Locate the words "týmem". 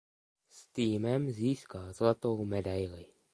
0.73-1.29